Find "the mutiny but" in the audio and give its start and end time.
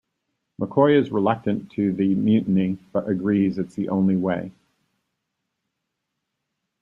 1.93-3.07